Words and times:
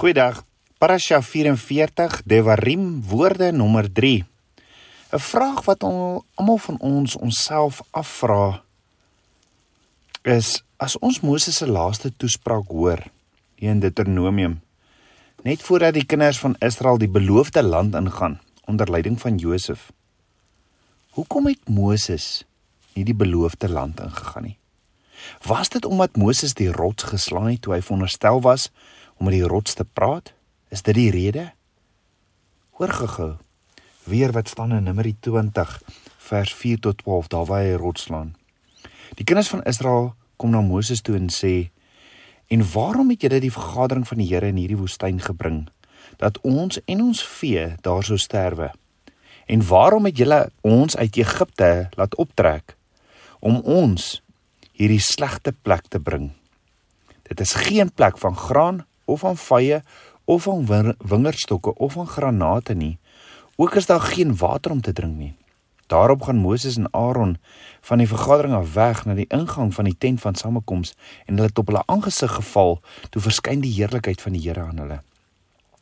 Goeiedag. 0.00 0.46
Parasha 0.78 1.20
44 1.20 2.22
Devarim 2.24 3.02
woorde 3.04 3.52
nommer 3.52 3.92
3. 3.92 4.24
'n 5.12 5.18
Vraag 5.18 5.64
wat 5.64 5.82
almal 5.84 6.56
van 6.58 6.78
ons 6.80 7.16
onsself 7.16 7.82
afvra 7.90 8.62
is 10.22 10.64
as 10.76 10.98
ons 10.98 11.20
Moses 11.20 11.56
se 11.56 11.68
laaste 11.68 12.16
toespraak 12.16 12.68
hoor 12.68 13.02
in 13.54 13.80
Deuteronomium 13.80 14.62
net 15.42 15.62
voordat 15.62 15.92
die 15.94 16.06
kinders 16.06 16.38
van 16.38 16.56
Israel 16.58 16.96
die 16.98 17.12
beloofde 17.18 17.62
land 17.62 17.94
ingaan 17.94 18.40
onder 18.64 18.90
leiding 18.90 19.20
van 19.20 19.36
Josef. 19.36 19.92
Hoekom 21.10 21.46
het 21.46 21.68
Moses 21.68 22.44
nie 22.94 23.04
die 23.04 23.14
beloofde 23.24 23.68
land 23.68 24.00
ingegaan 24.00 24.48
nie? 24.48 24.56
Was 25.44 25.68
dit 25.68 25.84
omdat 25.84 26.16
Moses 26.16 26.54
die 26.54 26.72
rots 26.72 27.02
geslaan 27.02 27.50
het 27.52 27.62
toe 27.62 27.74
hy 27.74 27.82
veronderstel 27.82 28.40
was 28.40 28.70
om 29.20 29.28
met 29.28 29.36
die 29.36 29.46
rots 29.46 29.76
te 29.76 29.84
praat? 29.84 30.32
Is 30.72 30.80
dit 30.82 30.96
die 30.96 31.10
rede? 31.12 31.50
Hoor 32.80 32.92
gehou. 32.96 33.32
Weer 34.08 34.32
wat 34.32 34.48
staan 34.48 34.72
in 34.72 34.86
Numeri 34.88 35.12
20 35.20 35.74
vers 36.30 36.54
4 36.54 36.80
tot 36.80 37.02
12 37.04 37.28
daar 37.28 37.44
waar 37.44 37.66
hy 37.66 37.74
rots 37.76 38.08
slaan. 38.08 38.32
Die 39.20 39.26
kinders 39.28 39.50
van 39.52 39.62
Israel 39.68 40.14
kom 40.40 40.54
na 40.54 40.64
Moses 40.64 41.04
toe 41.04 41.18
en 41.18 41.28
sê: 41.28 41.68
"En 42.48 42.64
waarom 42.72 43.10
het 43.10 43.20
julle 43.20 43.40
die 43.40 43.52
vergadering 43.52 44.08
van 44.08 44.18
die 44.18 44.28
Here 44.32 44.46
in 44.46 44.56
hierdie 44.56 44.80
woestyn 44.80 45.20
gebring 45.20 45.68
dat 46.16 46.40
ons 46.40 46.80
en 46.84 47.02
ons 47.02 47.24
vee 47.24 47.76
daar 47.80 48.04
sou 48.04 48.18
sterwe? 48.18 48.72
En 49.46 49.66
waarom 49.66 50.04
het 50.04 50.16
julle 50.16 50.50
ons 50.60 50.96
uit 50.96 51.16
Egipte 51.16 51.88
laat 51.96 52.14
optrek 52.14 52.76
om 53.40 53.60
ons 53.60 54.22
hierdie 54.72 55.00
slegte 55.00 55.52
plek 55.52 55.88
te 55.88 56.00
bring? 56.00 56.32
Dit 57.28 57.40
is 57.40 57.52
geen 57.52 57.92
plek 57.92 58.18
van 58.18 58.36
graan 58.36 58.86
of 59.10 59.24
van 59.26 59.36
vye 59.36 59.82
of 60.24 60.46
van 60.46 60.94
wingerdstokke 60.98 61.74
of 61.74 61.92
van 61.98 62.06
granate 62.06 62.74
nie. 62.74 62.98
Ook 63.56 63.74
is 63.74 63.86
daar 63.86 64.00
geen 64.00 64.36
water 64.36 64.70
om 64.70 64.80
te 64.80 64.92
drink 64.92 65.16
nie. 65.16 65.34
Daarop 65.90 66.22
gaan 66.22 66.36
Moses 66.36 66.76
en 66.76 66.92
Aaron 66.94 67.36
van 67.80 67.98
die 67.98 68.06
vergadering 68.06 68.54
af 68.54 68.74
weg 68.74 69.04
na 69.04 69.14
die 69.18 69.26
ingang 69.28 69.74
van 69.74 69.88
die 69.90 69.96
tent 69.98 70.20
van 70.22 70.34
samekoms 70.38 70.94
en 71.26 71.34
hulle 71.34 71.50
het 71.50 71.58
op 71.58 71.72
hulle 71.72 71.82
aangesig 71.86 72.30
geval 72.38 72.78
toe 73.10 73.22
verskyn 73.22 73.64
die 73.64 73.72
heerlikheid 73.74 74.22
van 74.22 74.38
die 74.38 74.42
Here 74.44 74.68
aan 74.68 74.78
hulle. 74.78 75.00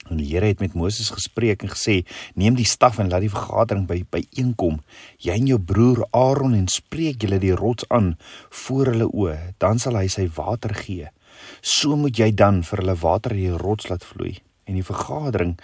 En 0.09 0.17
die 0.17 0.31
Here 0.31 0.49
het 0.49 0.65
met 0.65 0.73
Moses 0.73 1.11
gespreek 1.13 1.63
en 1.63 1.75
gesê: 1.75 2.07
"Neem 2.35 2.57
die 2.57 2.65
staf 2.65 2.99
en 2.99 3.13
laat 3.13 3.21
die 3.21 3.35
vergadering 3.37 3.85
by 3.87 4.05
byeenkom, 4.11 4.81
jy 5.19 5.37
en 5.37 5.47
jou 5.47 5.61
broer 5.61 6.07
Aaron 6.11 6.55
en 6.55 6.69
spreek 6.69 7.23
julle 7.23 7.39
die 7.39 7.55
rots 7.55 7.85
aan 7.89 8.17
voor 8.65 8.87
hulle 8.87 9.13
oë, 9.13 9.39
dan 9.59 9.79
sal 9.79 10.01
hy 10.01 10.09
sy 10.09 10.31
water 10.35 10.75
gee." 10.75 11.13
So 11.61 11.97
moet 11.97 12.19
jy 12.19 12.31
dan 12.35 12.63
vir 12.63 12.83
hulle 12.83 12.97
water 13.01 13.35
uit 13.35 13.45
die 13.45 13.61
rots 13.63 13.89
laat 13.91 14.05
vloei 14.07 14.39
en 14.69 14.77
die 14.77 14.87
vergadering 14.87 15.57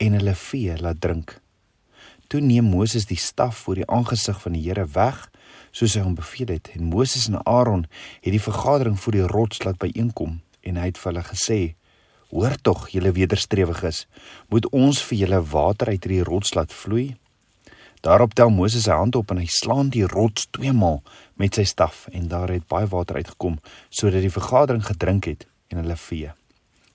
en 0.00 0.16
hulle 0.18 0.34
vee 0.34 0.76
laat 0.78 1.00
drink. 1.00 1.38
Toe 2.30 2.40
neem 2.40 2.68
Moses 2.70 3.08
die 3.10 3.18
staf 3.18 3.64
voor 3.64 3.80
die 3.80 3.88
aangesig 3.90 4.38
van 4.42 4.54
die 4.54 4.62
Here 4.62 4.86
weg, 4.94 5.24
soos 5.72 5.96
hy 5.96 6.04
hom 6.04 6.14
beveel 6.18 6.52
het, 6.54 6.70
en 6.76 6.90
Moses 6.92 7.26
en 7.30 7.40
Aaron 7.42 7.86
het 8.22 8.30
die 8.30 8.42
vergadering 8.42 8.98
voor 9.00 9.16
die 9.16 9.26
rots 9.26 9.64
laat 9.64 9.80
byeenkom 9.82 10.38
en 10.62 10.78
hy 10.78 10.90
het 10.90 11.00
vir 11.00 11.12
hulle 11.12 11.24
gesê: 11.26 11.60
"Hoor 12.30 12.54
tog, 12.62 12.88
julle 12.94 13.12
wederstrewiges, 13.12 14.06
moet 14.48 14.68
ons 14.70 15.02
vir 15.02 15.18
julle 15.18 15.42
water 15.42 15.88
uit 15.88 16.04
hierdie 16.04 16.24
rots 16.24 16.54
laat 16.54 16.72
vloei?" 16.72 17.16
Daarop 18.00 18.34
tel 18.34 18.50
Moses 18.50 18.86
sy 18.88 18.96
hand 18.96 19.16
op 19.18 19.30
en 19.30 19.42
hy 19.42 19.48
slaan 19.52 19.90
die 19.92 20.06
rots 20.08 20.46
twee 20.56 20.72
maal 20.72 21.02
met 21.40 21.58
sy 21.58 21.66
staf 21.68 22.06
en 22.12 22.30
daar 22.32 22.48
het 22.48 22.64
baie 22.68 22.88
water 22.88 23.20
uitgekom 23.20 23.58
sodat 23.88 24.24
die 24.24 24.32
vergadering 24.32 24.86
gedrink 24.86 25.28
het 25.28 25.44
en 25.68 25.82
hulle 25.82 25.96
vee. 26.00 26.32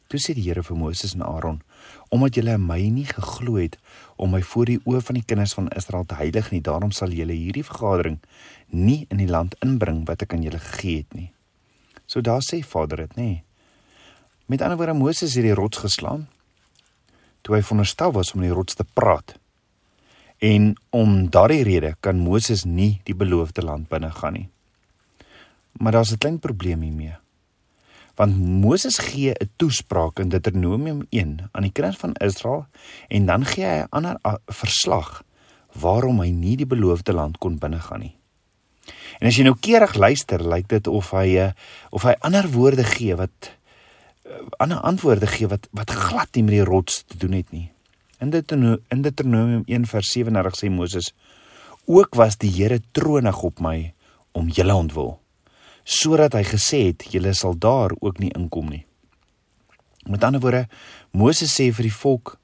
Toe 0.09 0.22
sê 0.22 0.36
die 0.38 0.45
Here 0.45 0.64
vir 0.66 0.78
Moses 0.78 1.14
en 1.14 1.23
Aaron: 1.25 1.62
"Omdat 2.09 2.36
julle 2.36 2.58
my 2.58 2.80
nie 2.89 3.06
geglo 3.06 3.56
het 3.58 3.78
om 4.17 4.31
my 4.31 4.42
voor 4.42 4.66
die 4.66 4.80
oë 4.86 5.02
van 5.02 5.16
die 5.16 5.25
kinders 5.25 5.53
van 5.53 5.70
Israel 5.78 6.06
te 6.06 6.16
heilig 6.16 6.52
nie, 6.52 6.62
daarom 6.62 6.92
sal 6.92 7.09
julle 7.09 7.34
hierdie 7.34 7.66
vergadering 7.66 8.19
nie 8.69 9.08
in 9.09 9.18
die 9.18 9.29
land 9.29 9.56
inbring 9.62 10.06
wat 10.08 10.22
ek 10.22 10.34
aan 10.34 10.44
julle 10.44 10.59
gegee 10.59 10.97
het 10.97 11.13
nie." 11.13 11.31
So 12.08 12.22
daar 12.22 12.41
sê 12.41 12.63
Vader 12.63 12.97
dit, 12.97 13.16
nê. 13.16 13.44
Met 14.46 14.62
ander 14.62 14.78
woorde 14.78 14.94
Moses 14.94 15.34
het 15.35 15.44
die 15.44 15.53
rots 15.53 15.78
geslaan 15.78 16.28
toe 17.41 17.56
hy 17.56 17.62
veronderstel 17.62 18.12
was 18.12 18.34
om 18.34 18.41
in 18.41 18.50
die 18.50 18.56
rots 18.58 18.74
te 18.74 18.84
praat. 18.97 19.35
En 20.45 20.73
om 20.89 21.29
daardie 21.33 21.63
rede 21.66 21.95
kan 22.06 22.19
Moses 22.22 22.66
nie 22.69 23.00
die 23.07 23.16
beloofde 23.17 23.63
land 23.66 23.88
binne 23.89 24.11
gaan 24.13 24.35
nie. 24.38 24.50
Maar 25.81 25.91
daar's 25.91 26.11
'n 26.11 26.17
klein 26.17 26.39
probleem 26.39 26.81
hiermee. 26.81 27.16
Want 28.16 28.38
Moses 28.38 28.97
gee 28.97 29.31
'n 29.31 29.50
toespraak 29.55 30.19
in 30.19 30.29
Deuteronomium 30.29 31.05
1 31.09 31.50
aan 31.51 31.63
die 31.63 31.72
kinders 31.72 31.97
van 31.97 32.13
Israel 32.13 32.66
en 33.07 33.25
dan 33.25 33.45
gee 33.45 33.66
hy 33.66 33.81
'n 33.81 33.88
ander 33.89 34.17
verslag 34.45 35.23
waarom 35.72 36.19
hy 36.19 36.29
nie 36.29 36.55
die 36.57 36.66
beloofde 36.66 37.13
land 37.13 37.38
kon 37.38 37.57
binne 37.57 37.79
gaan 37.79 38.00
nie. 38.00 38.16
En 39.19 39.28
as 39.28 39.35
jy 39.35 39.44
nou 39.44 39.55
keurig 39.59 39.95
luister, 39.95 40.44
lyk 40.44 40.67
dit 40.67 40.88
of 40.88 41.11
hy 41.11 41.38
eh, 41.38 41.51
of 41.89 42.03
hy 42.03 42.16
ander 42.19 42.50
woorde 42.51 42.84
gee 42.84 43.16
wat 43.16 43.51
eh, 44.25 44.31
ander 44.57 44.78
antwoorde 44.78 45.28
gee 45.28 45.47
wat 45.47 45.67
wat 45.72 45.89
glad 45.89 46.35
nie 46.35 46.44
met 46.44 46.53
die 46.53 46.63
rots 46.63 47.03
te 47.03 47.17
doen 47.17 47.31
het 47.31 47.51
nie. 47.51 47.72
In 48.20 48.31
Deuteronomium 48.31 49.64
1 49.68 49.86
vers 49.92 50.12
37 50.12 50.56
sê 50.56 50.70
Moses: 50.72 51.14
"Ook 51.86 52.16
was 52.16 52.38
die 52.38 52.52
Here 52.52 52.80
tronig 52.92 53.42
op 53.44 53.59
my 53.59 53.94
om 54.31 54.48
julle 54.48 54.74
ontwil, 54.74 55.20
sodat 55.84 56.34
hy 56.34 56.44
gesê 56.44 56.80
het 56.88 57.03
julle 57.12 57.34
sal 57.34 57.58
daar 57.59 57.92
ook 58.00 58.20
nie 58.20 58.31
inkom 58.31 58.70
nie." 58.70 58.86
Met 60.08 60.24
ander 60.24 60.40
woorde, 60.40 60.68
Moses 61.12 61.52
sê 61.52 61.74
vir 61.74 61.90
die 61.90 61.94
volk: 61.94 62.40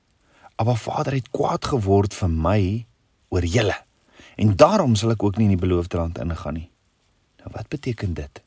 "Abba 0.55 0.75
Vader 0.75 1.13
het 1.13 1.31
kwaad 1.31 1.65
geword 1.65 2.13
vir 2.13 2.29
my 2.29 2.85
oor 3.29 3.45
julle 3.45 3.77
en 4.35 4.55
daarom 4.55 4.95
sal 4.95 5.11
ek 5.11 5.23
ook 5.23 5.37
nie 5.37 5.45
in 5.45 5.57
die 5.57 5.67
beloofde 5.67 5.97
land 5.97 6.19
ingaan 6.19 6.53
nie." 6.53 6.69
Nou 7.39 7.55
wat 7.55 7.69
beteken 7.69 8.13
dit? 8.13 8.43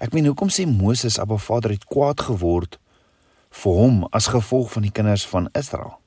Ek 0.00 0.12
meen, 0.12 0.26
hoekom 0.26 0.48
sê 0.48 0.66
Moses 0.66 1.18
Abba 1.18 1.36
Vader 1.36 1.70
het 1.70 1.84
kwaad 1.84 2.20
geword 2.20 2.78
vir 3.50 3.72
hom 3.72 4.04
as 4.12 4.26
gevolg 4.26 4.72
van 4.72 4.82
die 4.82 4.92
kinders 4.92 5.26
van 5.26 5.48
Israel? 5.52 5.98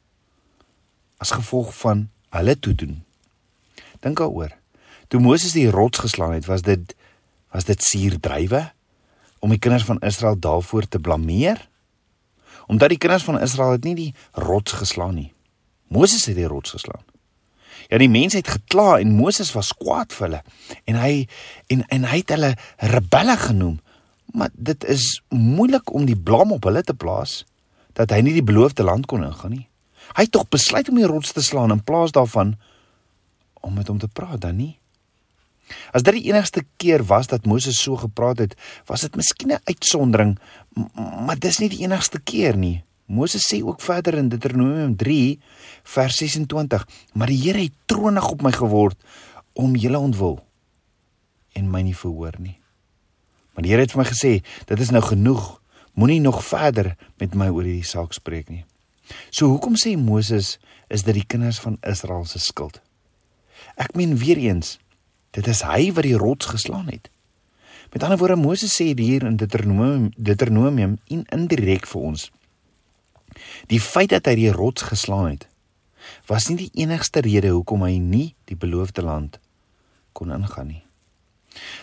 As 1.22 1.34
gevolg 1.38 1.70
van 1.84 2.08
hulle 2.34 2.58
toedoen. 2.60 3.02
Dink 4.02 4.18
daaroor. 4.18 4.56
Toe 5.12 5.22
Moses 5.22 5.54
die 5.54 5.70
rots 5.70 6.02
geslaan 6.02 6.34
het, 6.34 6.48
was 6.50 6.66
dit 6.66 6.96
was 7.52 7.68
dit 7.68 7.84
suurdrywe 7.84 8.72
om 9.44 9.52
die 9.52 9.60
kinders 9.60 9.84
van 9.84 10.00
Israel 10.00 10.38
daarvoor 10.40 10.88
te 10.88 11.00
blameer? 11.00 11.60
Omdat 12.72 12.94
die 12.94 12.98
kinders 12.98 13.26
van 13.28 13.42
Israel 13.44 13.76
het 13.76 13.84
nie 13.84 13.96
die 13.96 14.14
rots 14.32 14.72
geslaan 14.72 15.18
nie. 15.20 15.34
Moses 15.92 16.26
het 16.26 16.38
die 16.40 16.48
rots 16.48 16.72
geslaan. 16.72 17.04
Ja, 17.92 18.00
die 18.00 18.10
mense 18.10 18.40
het 18.40 18.48
gekla 18.48 19.02
en 19.04 19.12
Moses 19.18 19.52
was 19.52 19.74
kwaad 19.76 20.16
vir 20.16 20.28
hulle 20.28 20.42
en 20.88 21.00
hy 21.02 21.14
en 21.74 21.84
en 21.92 22.08
hy 22.08 22.22
het 22.22 22.32
hulle 22.32 22.54
rebelle 22.94 23.36
genoem. 23.38 23.80
Maar 24.32 24.54
dit 24.54 24.86
is 24.88 25.08
moeilik 25.28 25.92
om 25.92 26.08
die 26.08 26.16
blame 26.16 26.56
op 26.56 26.70
hulle 26.70 26.86
te 26.88 26.96
plaas 26.96 27.42
dat 28.00 28.16
hy 28.16 28.22
nie 28.24 28.38
die 28.38 28.48
beloofde 28.48 28.88
land 28.88 29.10
kon 29.12 29.28
ingaan 29.28 29.58
nie. 29.58 29.68
Hy 30.16 30.28
het 30.28 30.32
tog 30.32 30.50
besluit 30.50 30.90
om 30.90 30.96
die 30.96 31.08
rots 31.10 31.32
te 31.32 31.42
slaan 31.42 31.72
in 31.72 31.84
plaas 31.84 32.12
daarvan 32.12 32.56
om 33.62 33.74
met 33.74 33.88
hom 33.88 34.00
te 34.02 34.08
praat 34.08 34.42
dan 34.42 34.58
nie. 34.58 34.76
As 35.96 36.04
dit 36.04 36.18
die 36.18 36.30
enigste 36.32 36.64
keer 36.82 37.04
was 37.08 37.30
dat 37.32 37.48
Moses 37.48 37.80
so 37.80 37.96
gepraat 38.00 38.42
het, 38.44 38.56
was 38.90 39.06
dit 39.06 39.16
miskien 39.16 39.52
'n 39.52 39.64
uitsondering, 39.64 40.38
maar 41.26 41.40
dis 41.40 41.60
nie 41.60 41.70
die 41.70 41.84
enigste 41.84 42.20
keer 42.20 42.58
nie. 42.58 42.84
Moses 43.06 43.44
sê 43.44 43.62
ook 43.64 43.82
verder 43.82 44.14
in 44.14 44.30
Deuteronomium 44.30 44.96
3 44.96 45.40
vers 45.84 46.18
26: 46.18 46.88
"Maar 47.14 47.28
die 47.28 47.42
Here 47.42 47.62
het 47.62 47.74
tronig 47.86 48.30
op 48.30 48.42
my 48.42 48.52
geword 48.52 48.98
om 49.54 49.76
julle 49.76 49.98
ontwil 49.98 50.40
en 51.54 51.70
my 51.70 51.82
nie 51.82 51.96
verhoor 51.96 52.36
nie." 52.40 52.60
Maar 53.54 53.64
die 53.64 53.72
Here 53.72 53.82
het 53.82 53.92
vir 53.92 54.04
my 54.04 54.10
gesê, 54.10 54.44
"Dit 54.66 54.80
is 54.80 54.90
nou 54.90 55.04
genoeg. 55.04 55.62
Moenie 55.94 56.22
nog 56.22 56.44
verder 56.44 56.96
met 57.18 57.36
my 57.36 57.48
oor 57.48 57.64
hierdie 57.64 57.84
saak 57.84 58.14
spreek 58.14 58.50
nie." 58.50 58.66
So 59.30 59.48
hoekom 59.48 59.76
sê 59.76 59.98
Moses 59.98 60.58
is 60.90 61.04
dit 61.04 61.16
die 61.16 61.28
kinders 61.28 61.60
van 61.60 61.78
Israel 61.88 62.26
se 62.26 62.40
skuld? 62.40 62.82
Ek 63.76 63.96
meen 63.96 64.18
weer 64.18 64.38
eens, 64.38 64.78
dit 65.32 65.48
is 65.48 65.64
hy 65.68 65.92
wat 65.96 66.04
die 66.08 66.18
rots 66.18 66.52
geslaan 66.52 66.90
het. 66.92 67.10
Met 67.92 68.04
ander 68.04 68.18
woorde 68.18 68.40
Moses 68.40 68.76
sê 68.76 68.92
hier 68.96 69.24
in 69.28 69.38
Deuteronomium 69.38 70.12
Deuteronomium 70.16 70.98
in 71.08 71.26
indirek 71.32 71.88
vir 71.88 72.02
ons. 72.02 72.30
Die 73.68 73.80
feit 73.80 74.12
dat 74.12 74.28
hy 74.28 74.36
die 74.36 74.52
rots 74.52 74.88
geslaan 74.92 75.34
het, 75.34 75.48
was 76.28 76.50
nie 76.50 76.58
die 76.66 76.72
enigste 76.84 77.24
rede 77.24 77.52
hoekom 77.54 77.84
hy 77.86 77.98
nie 78.00 78.32
die 78.50 78.58
beloofde 78.60 79.04
land 79.06 79.40
kon 80.18 80.32
ingaan 80.32 80.72
nie. 80.72 80.84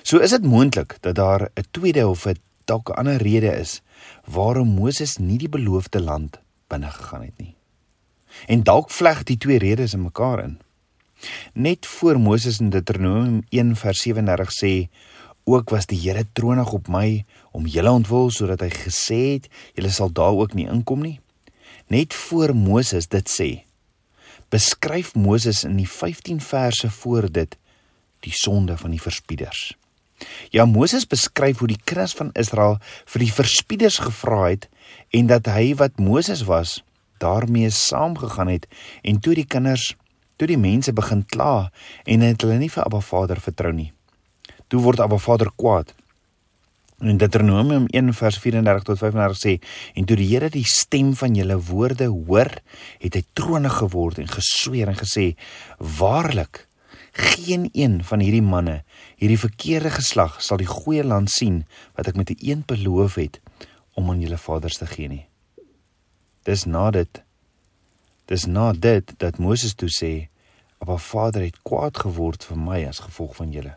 So 0.03 0.21
is 0.25 0.33
dit 0.33 0.45
moontlik 0.45 0.97
dat 1.05 1.17
daar 1.17 1.51
'n 1.55 1.69
tweede 1.71 2.09
of 2.09 2.27
'n 2.27 2.41
dalk 2.65 2.91
'n 2.91 2.99
ander 3.01 3.23
rede 3.23 3.53
is 3.53 3.81
waarom 4.25 4.69
Moses 4.69 5.17
nie 5.19 5.39
die 5.39 5.49
beloofde 5.49 6.01
land 6.01 6.41
binne 6.69 6.91
gegaan 6.91 7.23
het 7.27 7.39
nie. 7.39 7.55
En 8.47 8.63
dalk 8.63 8.91
vleg 8.91 9.23
die 9.29 9.39
twee 9.41 9.59
redes 9.59 9.95
in 9.97 10.03
mekaar 10.03 10.45
in. 10.45 10.59
Net 11.53 11.87
voor 11.87 12.21
Moses 12.21 12.61
in 12.61 12.71
Deuteronomium 12.71 13.43
1 13.51 13.77
vers 13.77 14.03
37 14.03 14.53
sê 14.55 14.75
ook 15.49 15.71
was 15.71 15.89
die 15.89 15.99
Here 15.99 16.27
tronig 16.33 16.73
op 16.73 16.89
my 16.93 17.25
om 17.57 17.67
julle 17.67 17.91
ontwil 17.91 18.29
sodat 18.31 18.61
hy 18.61 18.69
gesê 18.75 19.21
het 19.39 19.49
julle 19.75 19.91
sal 19.91 20.13
daar 20.13 20.37
ook 20.37 20.55
nie 20.55 20.69
inkom 20.69 21.03
nie. 21.03 21.19
net 21.89 22.15
voor 22.15 22.53
Moses 22.55 23.09
dit 23.09 23.31
sê, 23.33 23.49
beskryf 24.53 25.15
Moses 25.15 25.63
in 25.65 25.79
die 25.81 25.89
15 25.89 26.41
verse 26.45 26.91
voor 26.91 27.31
dit 27.33 27.57
die 28.21 28.33
sonde 28.35 28.77
van 28.77 28.93
die 28.93 29.01
verspieders. 29.01 29.73
Ja 30.53 30.67
Moses 30.67 31.07
beskryf 31.07 31.63
hoe 31.63 31.71
die 31.71 31.81
kinders 31.85 32.13
van 32.19 32.33
Israel 32.35 32.77
vir 33.07 33.25
die 33.25 33.33
verspieders 33.33 34.01
gevra 34.03 34.49
het 34.51 34.69
en 35.11 35.27
dat 35.27 35.47
hy 35.47 35.75
wat 35.79 35.99
Moses 35.99 36.45
was 36.49 36.83
daarmee 37.19 37.71
saamgegaan 37.71 38.49
het 38.49 38.67
en 39.03 39.21
toe 39.21 39.35
die 39.35 39.47
kinders 39.47 39.95
toe 40.39 40.47
die 40.47 40.59
mense 40.59 40.93
begin 40.95 41.25
kla 41.27 41.71
en 42.07 42.23
het 42.23 42.45
hulle 42.45 42.59
nie 42.61 42.71
vir 42.71 42.85
Abba 42.85 43.01
Vader 43.03 43.41
vertrou 43.43 43.73
nie. 43.75 43.91
Toe 44.71 44.83
word 44.85 45.01
Abba 45.03 45.19
Vader 45.19 45.51
kwaad. 45.57 45.91
In 47.03 47.19
Deuteronomium 47.19 47.87
1 47.95 48.13
vers 48.19 48.39
34 48.43 48.87
tot 48.87 49.01
35 49.03 49.39
sê 49.39 49.53
en 49.99 50.07
toe 50.07 50.19
die 50.19 50.29
Here 50.31 50.51
die 50.55 50.67
stem 50.67 51.13
van 51.19 51.35
julle 51.39 51.59
woorde 51.69 52.09
hoor, 52.11 52.51
het 53.03 53.19
hy 53.19 53.23
tronig 53.39 53.77
geword 53.81 54.19
en 54.23 54.31
gesweer 54.31 54.91
en 54.91 54.99
gesê: 54.99 55.29
Waarlik 55.79 56.67
geen 57.19 57.69
een 57.73 58.01
van 58.07 58.23
hierdie 58.23 58.43
manne, 58.43 58.83
hierdie 59.19 59.39
verkeerde 59.39 59.91
geslag 59.95 60.39
sal 60.43 60.59
die 60.59 60.71
goeie 60.71 61.07
land 61.07 61.31
sien 61.31 61.65
wat 61.99 62.11
ek 62.11 62.19
met 62.19 62.31
'n 62.31 62.43
een 62.43 62.63
beloof 62.67 63.19
het 63.19 63.41
om 63.99 64.11
aan 64.11 64.23
julle 64.23 64.39
vaders 64.39 64.79
te 64.79 64.87
gee 64.87 65.11
nie. 65.11 65.25
Dis 66.47 66.65
na 66.65 66.91
dit 66.95 67.23
dis 68.29 68.45
na 68.45 68.73
dit 68.77 69.13
dat 69.17 69.39
Moses 69.41 69.75
toe 69.75 69.89
sê, 69.89 70.29
"Appa 70.79 70.97
Vader 70.97 71.43
het 71.43 71.63
kwaad 71.63 71.97
geword 71.99 72.45
vir 72.45 72.59
my 72.59 72.87
as 72.87 72.99
gevolg 72.99 73.37
van 73.37 73.51
julle." 73.51 73.77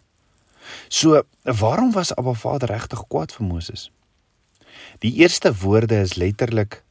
So, 0.87 1.23
waarom 1.43 1.91
was 1.91 2.15
Appa 2.15 2.33
Vader 2.33 2.67
regtig 2.69 3.07
kwaad 3.07 3.31
vir 3.31 3.45
Moses? 3.45 3.91
Die 4.99 5.13
eerste 5.13 5.55
woorde 5.57 5.95
is 5.95 6.15
letterlik 6.15 6.83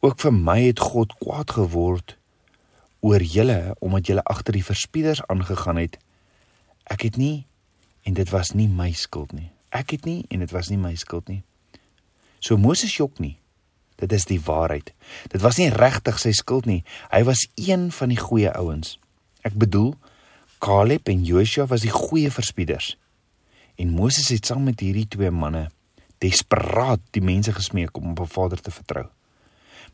ook 0.00 0.20
vir 0.20 0.32
my 0.32 0.60
het 0.62 0.78
God 0.78 1.14
kwaad 1.18 1.50
geword 1.50 2.16
oor 3.00 3.22
julle 3.22 3.76
omdat 3.78 4.06
julle 4.06 4.24
agter 4.24 4.52
die 4.52 4.64
verspieders 4.64 5.26
aangegaan 5.26 5.76
het. 5.76 5.98
Ek 6.84 7.00
het 7.00 7.16
nie 7.16 7.46
en 8.02 8.14
dit 8.14 8.30
was 8.30 8.52
nie 8.52 8.68
my 8.68 8.92
skuld 8.92 9.32
nie. 9.32 9.50
Ek 9.70 9.90
het 9.90 10.04
nie 10.04 10.24
en 10.28 10.38
dit 10.38 10.50
was 10.50 10.68
nie 10.68 10.78
my 10.78 10.94
skuld 10.94 11.28
nie. 11.28 11.42
So 12.42 12.58
Moses 12.58 12.96
jok 12.98 13.20
nie. 13.22 13.36
Dit 14.02 14.12
is 14.12 14.26
die 14.26 14.40
waarheid. 14.42 14.90
Dit 15.30 15.44
was 15.44 15.60
nie 15.62 15.70
regtig 15.70 16.18
sy 16.18 16.32
skuld 16.34 16.66
nie. 16.66 16.82
Hy 17.12 17.22
was 17.28 17.46
een 17.54 17.90
van 17.94 18.10
die 18.10 18.18
goeie 18.18 18.50
ouens. 18.58 18.96
Ek 19.46 19.54
bedoel 19.54 19.94
Caleb 20.62 21.08
en 21.10 21.22
Joshua 21.26 21.68
was 21.70 21.86
die 21.86 21.94
goeie 21.94 22.30
verspieders. 22.30 22.96
En 23.78 23.94
Moses 23.94 24.28
het 24.34 24.46
saam 24.46 24.66
met 24.66 24.82
hierdie 24.82 25.08
twee 25.10 25.30
manne 25.30 25.68
desperaat 26.22 27.02
die 27.14 27.22
mense 27.22 27.54
gesmeek 27.54 27.96
om 27.98 28.12
op 28.12 28.20
'n 28.20 28.30
Vader 28.30 28.60
te 28.60 28.70
vertrou. 28.70 29.06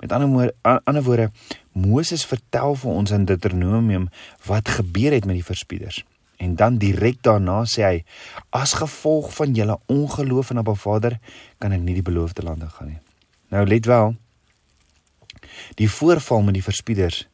Met 0.01 0.13
ander 0.13 0.29
woorde, 0.29 0.55
ander 0.85 1.03
woorde, 1.03 1.31
Moses 1.73 2.25
vertel 2.25 2.75
vir 2.75 2.91
ons 2.91 3.11
in 3.11 3.25
Deuteronomium 3.25 4.09
wat 4.47 4.69
gebeur 4.69 5.13
het 5.13 5.25
met 5.25 5.35
die 5.35 5.45
verspieders. 5.45 6.05
En 6.39 6.55
dan 6.55 6.79
direk 6.79 7.23
daarna 7.27 7.65
sê 7.67 7.83
hy: 7.83 8.05
"As 8.51 8.79
gevolg 8.79 9.35
van 9.35 9.55
julle 9.55 9.79
ongeloof 9.87 10.51
in 10.51 10.59
Abba 10.63 10.75
Vader, 10.75 11.19
kan 11.59 11.73
ek 11.73 11.81
nie 11.81 11.95
die 11.99 12.07
beloofde 12.07 12.43
land 12.43 12.63
ingaan 12.63 12.87
nie." 12.87 13.01
Nou 13.51 13.67
let 13.67 13.87
wel. 13.87 14.15
Die 15.75 15.91
voorval 15.91 16.43
met 16.43 16.55
die 16.55 16.63
verspieders 16.63 17.27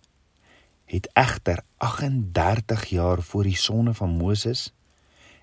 het 0.85 1.09
egter 1.13 1.63
38 1.77 2.85
jaar 2.85 3.23
voor 3.23 3.43
die 3.43 3.57
sonde 3.57 3.95
van 3.95 4.11
Moses 4.11 4.73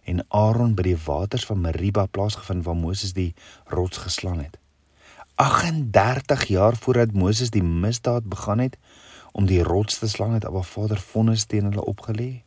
en 0.03 0.25
Aaron 0.27 0.73
by 0.75 0.81
die 0.81 0.97
waters 1.05 1.45
van 1.45 1.61
Meriba 1.61 2.05
plaasgevind 2.05 2.65
waar 2.65 2.75
Moses 2.77 3.13
die 3.13 3.33
rots 3.65 3.97
geslaan 3.97 4.39
het. 4.39 4.57
38 5.35 6.45
jaar 6.45 6.75
voordat 6.77 7.13
Moses 7.13 7.49
die 7.49 7.63
misdaad 7.63 8.29
begaan 8.29 8.59
het 8.59 8.77
om 9.31 9.45
die 9.45 9.63
rots 9.63 9.99
te 9.99 10.07
slaan 10.09 10.33
het 10.33 10.45
Abba 10.45 10.61
Vader 10.61 10.99
vonnis 10.99 11.45
teen 11.45 11.69
hulle 11.69 11.85
opgelê. 11.85 12.43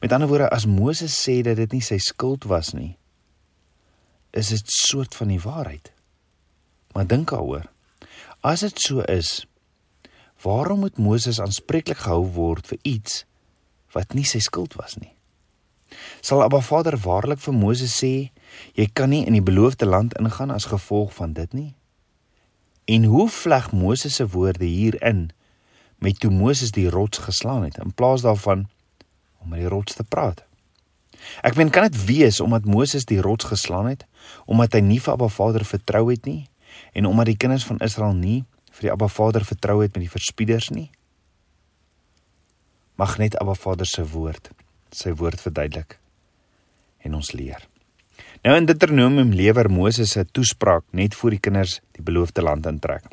Met 0.00 0.12
ander 0.12 0.28
woorde 0.28 0.50
as 0.50 0.66
Moses 0.66 1.14
sê 1.16 1.40
dat 1.42 1.56
dit 1.56 1.72
nie 1.72 1.84
sy 1.84 1.98
skuld 2.02 2.44
was 2.50 2.72
nie, 2.76 2.96
is 4.32 4.48
dit 4.48 4.68
soort 4.72 5.14
van 5.14 5.28
die 5.32 5.40
waarheid. 5.40 5.92
Maar 6.92 7.06
dink 7.08 7.30
daaroor. 7.30 7.68
As 8.40 8.64
dit 8.64 8.80
so 8.80 9.04
is, 9.08 9.46
waarom 10.42 10.84
moet 10.84 10.98
Moses 10.98 11.40
aanspreeklik 11.40 12.04
gehou 12.04 12.24
word 12.34 12.66
vir 12.66 12.78
iets 12.82 13.24
wat 13.92 14.16
nie 14.16 14.24
sy 14.26 14.40
skuld 14.42 14.74
was 14.80 14.96
nie? 14.98 15.12
Sal 16.24 16.42
Abba 16.42 16.62
Vader 16.64 16.96
waarlik 17.04 17.40
vir 17.44 17.54
Moses 17.54 17.94
sê 18.00 18.32
jy 18.78 18.88
kan 18.96 19.12
nie 19.12 19.24
in 19.28 19.36
die 19.36 19.44
beloofde 19.44 19.86
land 19.86 20.16
ingaan 20.20 20.50
as 20.50 20.70
gevolg 20.72 21.12
van 21.14 21.36
dit 21.36 21.52
nie? 21.52 21.72
En 22.88 23.04
hoe 23.04 23.28
vleg 23.28 23.70
Moses 23.72 24.16
se 24.18 24.26
woorde 24.32 24.64
hierin 24.64 25.30
met 26.02 26.18
toe 26.18 26.32
Moses 26.32 26.72
die 26.74 26.88
rots 26.90 27.22
geslaan 27.22 27.62
het 27.68 27.78
in 27.78 27.92
plaas 27.94 28.24
daarvan 28.26 28.66
om 29.42 29.52
met 29.52 29.62
die 29.62 29.68
rots 29.68 29.94
te 29.98 30.04
praat? 30.04 30.44
Ek 31.42 31.56
meen 31.58 31.70
kan 31.70 31.86
dit 31.86 31.98
wees 32.06 32.40
omdat 32.42 32.66
Moses 32.66 33.06
die 33.06 33.20
rots 33.22 33.50
geslaan 33.50 33.90
het 33.90 34.06
omdat 34.46 34.74
hy 34.78 34.82
nie 34.86 35.00
vir 35.02 35.14
Abba 35.14 35.28
Vader 35.28 35.64
vertrou 35.68 36.08
het 36.10 36.26
nie 36.26 36.48
en 36.96 37.06
omdat 37.06 37.30
die 37.30 37.38
kinders 37.38 37.66
van 37.68 37.82
Israel 37.84 38.16
nie 38.16 38.42
vir 38.72 38.88
die 38.88 38.92
Abba 38.94 39.08
Vader 39.12 39.44
vertrou 39.44 39.82
het 39.82 39.94
met 39.94 40.06
die 40.06 40.12
verspieders 40.12 40.70
nie? 40.74 40.90
Mag 42.96 43.18
net 43.18 43.36
Abba 43.40 43.54
Vader 43.54 43.86
se 43.86 44.04
woord 44.06 44.50
sy 44.92 45.14
woord 45.16 45.40
verduidelik 45.40 45.98
en 47.02 47.14
ons 47.18 47.32
leer. 47.32 47.62
Nou 48.42 48.54
in 48.58 48.66
Deuteronomium 48.66 49.32
lewer 49.38 49.70
Moses 49.70 50.16
'n 50.16 50.28
toespraak 50.32 50.84
net 50.90 51.14
voor 51.14 51.30
die 51.30 51.40
kinders 51.40 51.80
die 51.92 52.02
beloofde 52.02 52.42
land 52.42 52.66
intrek. 52.66 53.04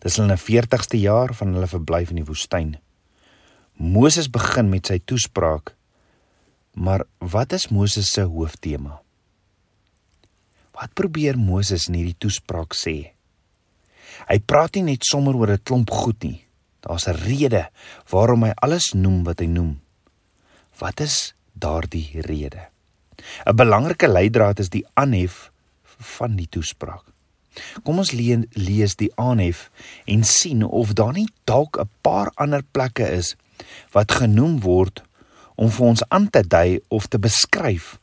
Dis 0.00 0.16
hulle 0.16 0.32
'n 0.32 0.38
40ste 0.38 0.98
jaar 0.98 1.34
van 1.34 1.52
hulle 1.54 1.66
verblyf 1.66 2.10
in 2.10 2.16
die 2.16 2.30
woestyn. 2.30 2.76
Moses 3.74 4.28
begin 4.30 4.70
met 4.70 4.86
sy 4.86 5.00
toespraak. 5.02 5.74
Maar 6.74 7.04
wat 7.18 7.52
is 7.52 7.68
Moses 7.70 8.10
se 8.10 8.22
hooftema? 8.26 9.00
Wat 10.74 10.94
probeer 10.94 11.38
Moses 11.38 11.86
in 11.88 11.98
hierdie 11.98 12.18
toespraak 12.18 12.74
sê? 12.74 13.14
Hy 14.26 14.38
praat 14.46 14.74
nie 14.78 14.94
net 14.94 15.06
sommer 15.06 15.34
oor 15.34 15.50
'n 15.50 15.62
klomp 15.62 15.90
goed 15.90 16.22
nie. 16.22 16.46
Daar's 16.82 17.06
'n 17.08 17.18
rede 17.18 17.70
waarom 18.10 18.44
hy 18.44 18.52
alles 18.56 18.94
noem 18.94 19.24
wat 19.24 19.40
hy 19.40 19.46
noem. 19.46 19.80
Wat 20.78 21.00
is 21.00 21.34
daardie 21.52 22.20
rede? 22.22 22.68
'n 23.46 23.56
Belangrike 23.56 24.08
leidraad 24.08 24.58
is 24.58 24.70
die 24.70 24.86
aanhef 24.94 25.50
van 26.18 26.36
die 26.36 26.48
toespraak. 26.48 27.04
Kom 27.82 27.98
ons 27.98 28.12
lees 28.12 28.96
die 28.96 29.12
aanhef 29.14 29.70
en 30.06 30.24
sien 30.24 30.64
of 30.64 30.92
daar 30.92 31.12
nie 31.12 31.28
dalk 31.44 31.78
'n 31.78 31.90
paar 32.02 32.32
ander 32.34 32.62
plekke 32.62 33.06
is 33.10 33.36
wat 33.92 34.12
genoem 34.12 34.60
word 34.60 35.02
om 35.54 35.70
vir 35.70 35.86
ons 35.86 36.02
aan 36.08 36.30
te 36.30 36.42
dui 36.42 36.80
of 36.88 37.06
te 37.06 37.18
beskryf 37.18 37.98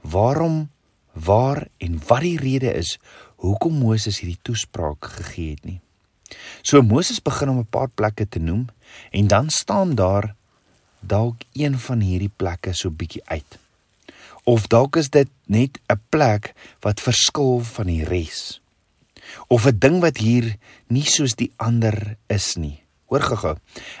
waarom 0.00 0.68
waar 1.12 1.66
en 1.78 2.00
wat 2.08 2.24
die 2.26 2.38
rede 2.38 2.72
is 2.74 2.98
hoekom 3.44 3.78
Moses 3.78 4.20
hierdie 4.20 4.40
toespraak 4.42 5.04
gegee 5.18 5.50
het 5.54 5.64
nie. 5.64 5.80
So 6.62 6.82
Moses 6.82 7.20
begin 7.22 7.48
om 7.48 7.58
'n 7.58 7.70
paar 7.70 7.88
plekke 7.88 8.28
te 8.28 8.38
noem 8.38 8.68
en 9.10 9.26
dan 9.26 9.50
staan 9.50 9.94
daar 9.94 10.34
dalk 11.00 11.36
een 11.52 11.78
van 11.78 12.00
hierdie 12.00 12.32
plekke 12.36 12.72
so 12.72 12.90
bietjie 12.90 13.22
uit. 13.24 13.58
Of 14.44 14.66
dalk 14.66 14.96
is 14.96 15.10
dit 15.10 15.28
net 15.46 15.78
'n 15.88 16.00
plek 16.08 16.54
wat 16.80 17.00
verskil 17.00 17.60
van 17.60 17.86
die 17.86 18.04
res. 18.04 18.60
Of 19.48 19.66
'n 19.66 19.78
ding 19.78 20.00
wat 20.00 20.16
hier 20.16 20.56
nie 20.86 21.04
soos 21.04 21.34
die 21.34 21.52
ander 21.56 22.16
is 22.26 22.54
nie. 22.56 22.83
Hoor 23.12 23.20
gou-gou. 23.20 23.56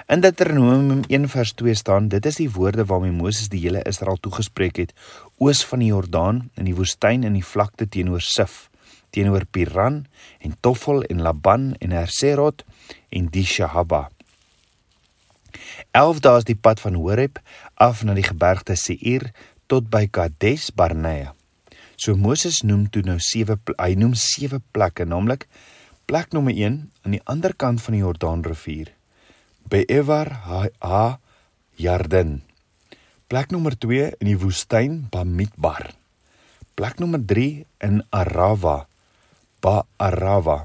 In 0.08 0.20
Deuteronomium 0.20 1.02
1:2 1.08 1.74
staan, 1.76 2.08
dit 2.08 2.26
is 2.26 2.36
die 2.40 2.50
woorde 2.50 2.84
waarmee 2.84 3.12
Moses 3.12 3.48
die 3.48 3.60
hele 3.60 3.82
Israel 3.84 4.16
toegespreek 4.16 4.76
het 4.76 4.94
oos 5.38 5.64
van 5.64 5.78
die 5.78 5.88
Jordaan 5.88 6.50
in 6.56 6.64
die 6.64 6.74
woestyn 6.74 7.22
in 7.22 7.36
die 7.36 7.44
vlakte 7.44 7.88
teenoor 7.88 8.24
Sif, 8.24 8.70
teenoor 9.10 9.44
Piran 9.44 10.06
en 10.40 10.56
Toffel 10.60 11.02
en 11.02 11.20
Laban 11.22 11.74
en 11.78 11.90
Herserot 11.90 12.64
en 13.08 13.28
Dishahaba. 13.28 14.08
11 15.92 16.20
dae 16.20 16.40
is 16.40 16.48
die 16.48 16.58
pad 16.58 16.80
van 16.80 16.96
Horeb 16.98 17.38
af 17.74 18.02
na 18.04 18.14
die 18.16 18.26
gebergte 18.26 18.76
Seir 18.76 19.30
tot 19.66 19.90
by 19.90 20.06
Kadesh 20.06 20.70
Barnea. 20.74 21.34
So 21.96 22.16
Moses 22.16 22.62
noem 22.64 22.88
toe 22.90 23.04
nou 23.06 23.20
sewe 23.22 23.58
hy 23.78 23.94
noem 23.94 24.16
sewe 24.18 24.60
plekke, 24.72 25.04
naamlik 25.04 25.46
plek 26.04 26.32
nommer 26.36 26.52
1 26.52 26.90
aan 27.02 27.14
die 27.16 27.22
ander 27.24 27.54
kant 27.56 27.80
van 27.80 27.96
die 27.96 28.02
Jordaanrivier 28.02 28.90
by 29.72 29.84
Evar 29.88 30.28
ha 30.44 31.18
Jarden. 31.80 32.42
Plek 33.28 33.50
nommer 33.50 33.74
2 33.80 34.10
in 34.20 34.28
die 34.28 34.38
woestyn 34.38 35.06
Bamidbar. 35.10 35.94
Plek 36.76 37.00
nommer 37.00 37.22
3 37.24 37.64
in 37.88 38.02
Arava 38.12 38.84
Ba 39.64 39.86
Arava. 39.96 40.64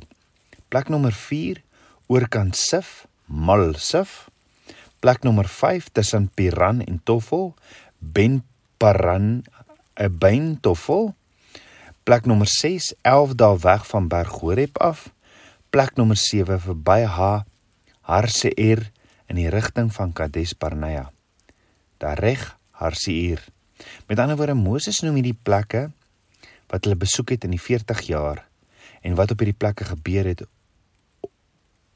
Plek 0.70 0.92
nommer 0.92 1.16
4 1.16 1.64
oorkant 2.12 2.58
Sif 2.60 3.08
Mal 3.26 3.74
Sif. 3.80 4.28
Plek 5.00 5.24
nommer 5.24 5.48
5 5.48 5.88
tussen 5.96 6.28
Piran 6.36 6.84
en 6.84 7.00
Toffel 7.04 7.54
Ben 8.00 8.44
Paran 8.78 9.44
'n 9.96 10.18
byntoffel. 10.20 11.16
Plek 12.04 12.26
nommer 12.26 12.48
6, 12.48 12.94
11 13.02 13.36
dae 13.36 13.58
weg 13.60 13.88
van 13.88 14.08
Berg 14.08 14.40
Horeb 14.42 14.78
af. 14.78 15.10
Plek 15.70 15.96
nommer 15.98 16.18
7 16.18 16.60
verby 16.60 17.04
Ha 17.06 17.46
Harseer 18.10 18.82
in 19.30 19.38
die 19.38 19.50
rigting 19.54 19.92
van 19.94 20.14
Kadesh 20.14 20.56
Barnea. 20.58 21.12
Daar 22.02 22.18
reg 22.18 22.58
Harseer. 22.82 23.44
Met 24.10 24.20
ander 24.20 24.38
woorde 24.38 24.58
Moses 24.58 25.04
noem 25.06 25.20
hierdie 25.22 25.38
plekke 25.38 25.90
wat 26.70 26.86
hulle 26.86 26.98
besoek 26.98 27.36
het 27.36 27.46
in 27.46 27.54
die 27.54 27.62
40 27.62 28.02
jaar 28.10 28.44
en 29.06 29.18
wat 29.20 29.32
op 29.34 29.44
hierdie 29.44 29.58
plekke 29.58 29.86
gebeur 29.92 30.32
het 30.32 30.42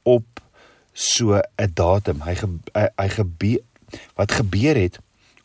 op 0.04 0.42
so 0.92 1.34
'n 1.34 1.70
datum. 1.74 2.22
Hy 2.22 2.34
hy, 2.74 2.88
hy 2.96 3.08
gebeur 3.08 3.60
wat 4.14 4.32
gebeur 4.32 4.76
het 4.76 4.98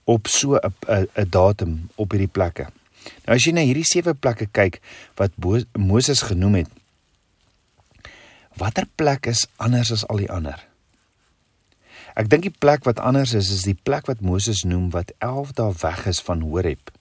op 0.05 0.27
so 0.27 0.55
'n 0.55 1.07
'n 1.17 1.29
datum 1.29 1.89
op 1.95 2.11
hierdie 2.11 2.31
plekke. 2.31 2.67
Nou 3.25 3.35
as 3.35 3.45
jy 3.45 3.53
na 3.53 3.61
hierdie 3.61 3.87
sewe 3.87 4.13
plekke 4.13 4.45
kyk 4.51 4.81
wat 5.15 5.31
Moses 5.73 6.21
genoem 6.21 6.55
het, 6.55 6.69
watter 8.59 8.85
plek 8.95 9.29
is 9.31 9.47
anders 9.57 9.91
as 9.95 10.05
al 10.07 10.21
die 10.21 10.31
ander? 10.31 10.59
Ek 12.19 12.27
dink 12.27 12.43
die 12.47 12.55
plek 12.63 12.83
wat 12.87 12.99
anders 12.99 13.33
is 13.37 13.51
is 13.53 13.63
die 13.67 13.77
plek 13.77 14.09
wat 14.09 14.23
Moses 14.25 14.65
noem 14.67 14.89
wat 14.95 15.13
11 15.23 15.53
dae 15.59 15.73
weg 15.83 16.05
is 16.11 16.19
van 16.25 16.41
Horeb. 16.43 16.91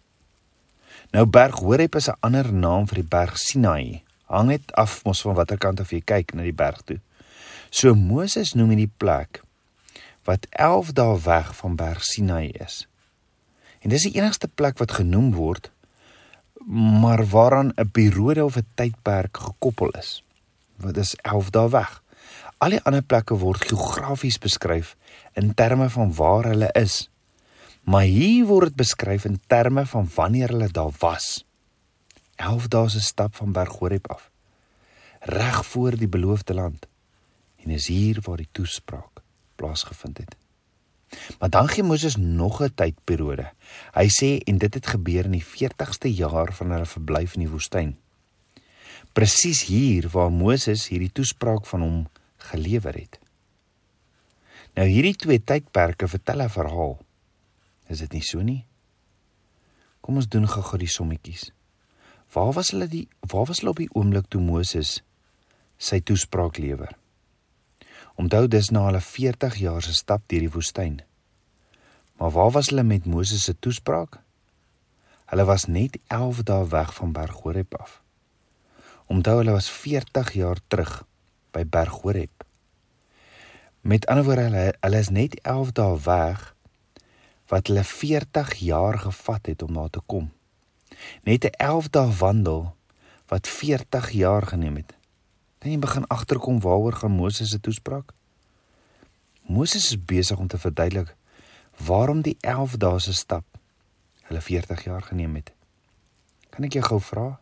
Nou 1.14 1.24
berg 1.26 1.58
Horeb 1.64 1.96
is 1.96 2.08
'n 2.08 2.20
ander 2.20 2.52
naam 2.52 2.86
vir 2.86 3.02
die 3.02 3.10
berg 3.16 3.38
Sinai. 3.38 4.02
Hang 4.28 4.48
net 4.48 4.72
af 4.72 5.04
mos 5.04 5.22
van 5.22 5.34
watter 5.34 5.58
kant 5.58 5.80
af 5.80 5.90
jy 5.90 6.00
kyk 6.00 6.34
na 6.34 6.42
die 6.42 6.52
berg 6.52 6.82
toe. 6.84 7.00
So 7.70 7.94
Moses 7.94 8.54
noem 8.54 8.68
hierdie 8.68 8.92
plek 8.96 9.42
wat 10.24 10.46
11 10.50 10.92
dae 10.92 11.18
weg 11.24 11.56
van 11.56 11.76
berg 11.76 12.04
Sinai 12.04 12.50
is. 12.60 12.86
En 13.80 13.90
dis 13.90 14.02
die 14.02 14.16
enigste 14.20 14.48
plek 14.48 14.78
wat 14.78 14.92
genoem 14.92 15.32
word 15.32 15.70
maar 16.68 17.24
waaraan 17.26 17.72
'n 17.74 17.90
periode 17.90 18.44
of 18.44 18.56
'n 18.56 18.66
tydperk 18.74 19.36
gekoppel 19.36 19.88
is. 19.88 20.22
Wat 20.78 20.96
is 20.96 21.14
11 21.26 21.50
dae 21.50 21.68
weg? 21.74 22.02
Al 22.58 22.74
die 22.74 22.82
ander 22.86 23.02
plekke 23.02 23.38
word 23.38 23.66
geografies 23.70 24.38
beskryf 24.38 24.94
in 25.38 25.54
terme 25.54 25.88
van 25.90 26.14
waar 26.14 26.50
hulle 26.50 26.70
is. 26.78 27.08
Maar 27.82 28.06
hier 28.06 28.46
word 28.46 28.70
dit 28.70 28.80
beskryf 28.84 29.24
in 29.24 29.40
terme 29.46 29.86
van 29.86 30.10
wanneer 30.14 30.54
hulle 30.54 30.70
daar 30.70 30.94
was. 31.02 31.44
11 32.36 32.68
dae 32.70 32.88
se 32.88 33.00
stap 33.02 33.34
van 33.34 33.52
Berg 33.52 33.78
Horeb 33.78 34.10
af. 34.10 34.30
Reg 35.20 35.64
voor 35.66 35.96
die 35.98 36.08
beloofde 36.08 36.54
land 36.54 36.86
en 37.64 37.70
is 37.74 37.88
hier 37.90 38.20
waar 38.22 38.38
die 38.38 38.50
toespraak 38.52 39.22
plaasgevind 39.58 40.18
het. 40.18 40.36
Maar 41.38 41.50
dan 41.50 41.68
gee 41.68 41.82
Moses 41.82 42.16
nog 42.16 42.62
'n 42.62 42.74
tydperiode. 42.74 43.50
Hy 43.94 44.08
sê 44.20 44.38
en 44.44 44.58
dit 44.58 44.74
het 44.74 44.86
gebeur 44.86 45.24
in 45.24 45.34
die 45.34 45.44
40ste 45.44 46.08
jaar 46.14 46.52
van 46.52 46.70
hulle 46.70 46.86
verblyf 46.86 47.34
in 47.34 47.40
die 47.40 47.50
woestyn. 47.50 47.96
Presies 49.18 49.64
hier 49.66 50.04
waar 50.14 50.28
Moses 50.30 50.84
hierdie 50.92 51.10
toespraak 51.10 51.64
van 51.66 51.82
hom 51.82 51.96
gelewer 52.52 52.94
het. 52.94 53.16
Nou 54.78 54.84
hierdie 54.86 55.16
twee 55.18 55.42
tydperke 55.42 56.06
vertel 56.06 56.44
'n 56.44 56.54
verhaal. 56.54 56.94
Is 57.88 57.98
dit 57.98 58.12
nie 58.12 58.22
so 58.22 58.38
nie? 58.42 58.64
Kom 60.00 60.22
ons 60.22 60.28
doen 60.28 60.46
gou-gou 60.46 60.78
die 60.78 60.94
sommetjies. 60.94 61.50
Waar 62.32 62.52
was 62.52 62.70
hulle 62.70 62.86
die 62.86 63.08
waar 63.20 63.46
was 63.50 63.58
hulle 63.58 63.70
op 63.70 63.82
die 63.82 63.90
oomblik 63.92 64.28
toe 64.28 64.40
Moses 64.40 65.02
sy 65.78 66.00
toespraak 66.00 66.58
lewer? 66.58 66.94
Onthou 68.14 68.46
dis 68.46 68.70
na 68.70 68.86
hulle 68.86 69.00
40 69.00 69.54
jaar 69.56 69.82
se 69.82 69.94
stap 69.94 70.22
deur 70.28 70.40
die 70.40 70.54
woestyn. 70.54 71.02
Maar 72.18 72.30
waar 72.30 72.50
was 72.50 72.68
hulle 72.68 72.82
met 72.82 73.06
Moses 73.06 73.42
se 73.44 73.58
toespraak? 73.58 74.22
Hulle 75.26 75.44
was 75.44 75.64
net 75.64 75.98
11 76.06 76.42
dae 76.42 76.68
weg 76.68 76.94
van 76.94 77.12
Berg 77.12 77.42
Horeb 77.42 77.74
af. 77.74 78.02
Onthou 79.08 79.38
hulle 79.40 79.54
was 79.56 79.70
40 79.70 80.32
jaar 80.32 80.58
terug 80.66 81.06
by 81.56 81.64
Berg 81.64 82.02
Horeb. 82.02 82.44
Met 83.80 84.06
ander 84.06 84.24
woorde 84.24 84.42
hulle 84.50 84.64
hulle 84.80 84.98
is 85.00 85.08
net 85.08 85.38
11 85.40 85.72
dae 85.78 85.94
weg 86.04 86.42
wat 87.48 87.70
hulle 87.70 87.84
40 87.84 88.52
jaar 88.60 88.98
gevat 88.98 89.48
het 89.48 89.64
om 89.64 89.72
daar 89.80 89.88
te 89.90 90.02
kom. 90.06 90.28
Net 91.24 91.44
'n 91.44 91.56
11 91.56 91.88
dae 91.88 92.12
wandel 92.20 92.74
wat 93.32 93.48
40 93.48 94.10
jaar 94.10 94.46
geneem 94.46 94.76
het. 94.76 94.92
Dan 95.58 95.70
jy 95.70 95.78
begin 95.78 96.06
agterkom 96.06 96.60
waaroor 96.60 96.92
gaan 96.92 97.10
Moses 97.10 97.50
se 97.50 97.60
toespraak? 97.60 98.12
Moses 99.42 99.84
is 99.84 100.04
besig 100.04 100.38
om 100.38 100.46
te 100.46 100.58
verduidelik 100.58 101.16
waarom 101.76 102.20
die 102.20 102.36
11 102.40 102.76
dae 102.76 102.98
se 102.98 103.12
stap 103.12 103.44
hulle 104.22 104.40
40 104.40 104.84
jaar 104.84 105.02
geneem 105.02 105.34
het. 105.34 105.52
Kan 106.50 106.64
ek 106.64 106.72
jou 106.72 106.84
gou 106.84 107.00
vra? 107.00 107.40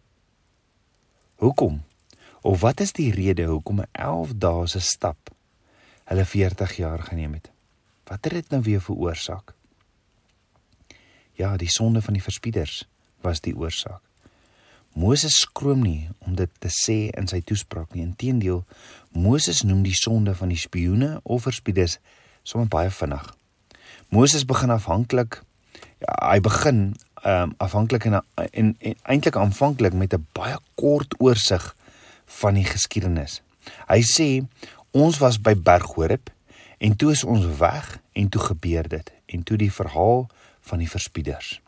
Hoekom? 1.37 1.83
Of 2.41 2.61
wat 2.61 2.81
is 2.81 2.93
die 2.93 3.11
rede 3.13 3.45
hoekom 3.45 3.81
'n 3.81 3.89
11 3.93 4.33
dae 4.35 4.67
se 4.67 4.81
stap 4.81 5.31
hulle 6.05 6.25
40 6.25 6.77
jaar 6.77 7.03
geneem 7.03 7.33
het? 7.33 7.51
Wat 8.05 8.25
het 8.25 8.33
dit 8.33 8.51
nou 8.51 8.63
weer 8.63 8.81
veroorsaak? 8.81 9.55
Ja, 11.33 11.57
die 11.57 11.71
sonde 11.71 12.03
van 12.03 12.13
die 12.13 12.23
verspieders 12.23 12.89
was 13.21 13.41
die 13.41 13.57
oorsaak. 13.57 14.01
Moses 14.93 15.35
skroom 15.41 15.83
nie 15.83 16.09
om 16.19 16.35
dit 16.35 16.51
te 16.59 16.71
sê 16.73 17.11
in 17.19 17.27
sy 17.29 17.43
toespraak 17.45 17.95
nie. 17.95 18.03
Inteendeel, 18.03 18.65
Moses 19.13 19.63
noem 19.63 19.83
die 19.83 19.95
sonde 19.95 20.35
van 20.35 20.49
die 20.49 20.61
spioene 20.61 21.21
of 21.23 21.43
verspieders 21.43 21.99
sommer 22.43 22.69
baie 22.69 22.91
vinnig. 22.91 23.37
Moses 24.09 24.45
begin 24.45 24.71
afhanklik 24.71 25.43
ja, 26.01 26.15
hy 26.31 26.41
begin 26.41 26.95
ehm 27.27 27.43
um, 27.43 27.55
afhanklik 27.57 28.05
en 28.05 28.23
en, 28.35 28.77
en 28.79 28.95
eintlik 29.03 29.37
aanvanklik 29.37 29.93
met 29.93 30.15
'n 30.15 30.27
baie 30.33 30.59
kort 30.75 31.15
oorsig 31.19 31.75
van 32.25 32.55
die 32.55 32.65
geskiedenis. 32.65 33.43
Hy 33.89 34.03
sê 34.03 34.47
ons 34.91 35.19
was 35.19 35.41
by 35.41 35.55
Berg 35.55 35.95
Horeb 35.95 36.31
en 36.79 36.97
toe 36.97 37.11
is 37.11 37.25
ons 37.25 37.59
weg 37.59 37.99
en 38.13 38.29
toe 38.29 38.41
gebeur 38.41 38.89
dit 38.89 39.13
en 39.27 39.43
toe 39.43 39.57
die 39.57 39.73
verhaal 39.73 40.29
van 40.61 40.79
die 40.79 40.91
verspieders. 40.91 41.61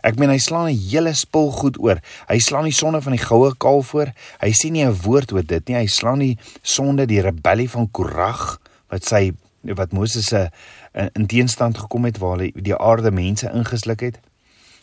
Ek 0.00 0.16
meen 0.16 0.30
hy 0.30 0.38
slaan 0.38 0.70
'n 0.70 0.78
hele 0.90 1.12
spul 1.14 1.50
goed 1.52 1.78
oor. 1.78 2.00
Hy 2.28 2.38
slaan 2.38 2.64
die 2.64 2.72
sonde 2.72 3.02
van 3.02 3.12
die 3.12 3.24
goue 3.24 3.54
kalf 3.56 3.86
voor. 3.86 4.12
Hy 4.40 4.52
sê 4.52 4.70
nie 4.70 4.84
'n 4.84 5.00
woord 5.02 5.32
oor 5.32 5.46
dit 5.46 5.68
nie. 5.68 5.76
Hy 5.76 5.86
slaan 5.86 6.18
die 6.18 6.38
sonde 6.62 7.06
die 7.06 7.20
rebellie 7.20 7.70
van 7.70 7.90
Korag 7.90 8.60
wat 8.88 9.04
sy 9.04 9.32
wat 9.62 9.92
Moses 9.92 10.26
se 10.26 10.50
in 11.12 11.26
teenstand 11.26 11.78
gekom 11.78 12.04
het 12.04 12.18
waar 12.18 12.38
hy 12.38 12.52
die 12.54 12.76
aarde 12.76 13.10
mense 13.10 13.50
ingesluk 13.52 14.00
het. 14.00 14.18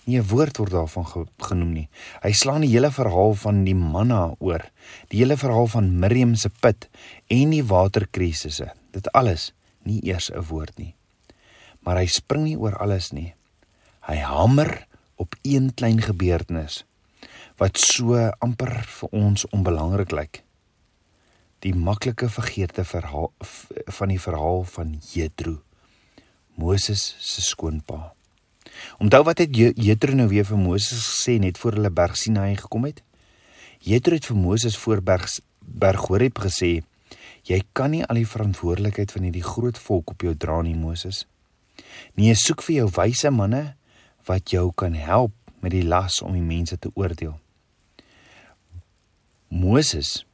Nie 0.06 0.20
'n 0.20 0.28
woord 0.28 0.58
word 0.58 0.72
daarvan 0.72 1.06
ge, 1.06 1.26
genoem 1.38 1.74
nie. 1.74 1.90
Hy 2.22 2.32
slaan 2.32 2.62
die 2.62 2.70
hele 2.70 2.92
verhaal 2.92 3.34
van 3.34 3.64
die 3.64 3.76
manna 3.76 4.36
oor. 4.40 4.72
Die 5.10 5.20
hele 5.20 5.38
verhaal 5.38 5.68
van 5.68 6.00
Miriam 6.00 6.36
se 6.36 6.50
put 6.50 6.90
en 7.28 7.50
die 7.50 7.64
waterkrisisse. 7.64 8.74
Dit 8.92 9.12
alles 9.12 9.54
nie 9.84 10.02
eers 10.04 10.30
'n 10.32 10.42
woord 10.42 10.78
nie. 10.78 10.96
Maar 11.80 11.98
hy 11.98 12.06
spring 12.06 12.44
nie 12.44 12.58
oor 12.58 12.78
alles 12.78 13.12
nie. 13.12 13.34
Hy 14.02 14.16
hamer 14.16 14.88
op 15.16 15.36
een 15.42 15.74
klein 15.74 16.02
gebeurtenis 16.02 16.84
wat 17.58 17.78
so 17.78 18.18
amper 18.40 18.84
vir 18.84 19.10
ons 19.12 19.46
onbelangrik 19.50 20.12
lyk. 20.12 20.44
Die 21.64 21.74
maklike 21.76 22.28
vergeete 22.30 22.84
verhaal 22.84 23.32
van 24.00 24.12
die 24.12 24.20
verhaal 24.20 24.64
van 24.64 24.98
Jethro, 25.14 25.62
Moses 26.56 27.16
se 27.20 27.42
skoonpa. 27.42 28.14
Onthou 29.00 29.24
wat 29.24 29.38
het 29.44 29.56
Jethro 29.56 30.16
nou 30.16 30.28
weer 30.28 30.46
vir 30.46 30.58
Moses 30.58 31.04
gesê 31.10 31.40
net 31.40 31.58
voor 31.58 31.78
hulle 31.78 31.92
berg 31.92 32.18
Sinai 32.18 32.56
gekom 32.56 32.86
het? 32.90 33.04
Jethro 33.80 34.16
het 34.16 34.26
vir 34.26 34.38
Moses 34.38 34.78
voor 34.78 35.02
berg 35.02 35.28
berg 35.60 36.08
Horeb 36.08 36.40
gesê: 36.40 36.84
"Jy 37.44 37.62
kan 37.74 37.92
nie 37.92 38.06
al 38.06 38.16
die 38.16 38.28
verantwoordelikheid 38.28 39.12
van 39.12 39.24
hierdie 39.24 39.44
groot 39.44 39.78
volk 39.78 40.10
op 40.10 40.22
jou 40.22 40.36
dra 40.36 40.62
nie, 40.62 40.76
Moses. 40.76 41.26
Nee, 42.16 42.36
soek 42.36 42.62
vir 42.62 42.76
jou 42.76 42.90
wyse 42.96 43.30
manne 43.30 43.76
wat 44.26 44.50
jou 44.50 44.72
kan 44.76 44.94
help 44.94 45.32
met 45.62 45.72
die 45.72 45.84
las 45.84 46.22
om 46.22 46.34
die 46.34 46.42
mense 46.42 46.78
te 46.78 46.92
oordeel. 46.94 47.40
Moses, 49.48 50.26